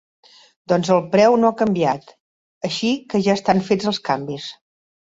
[0.73, 2.09] Doncs el preu no ha canviat,
[2.71, 4.53] així que ja estan fets els canvis.